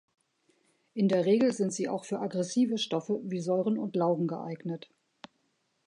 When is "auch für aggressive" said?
1.87-2.79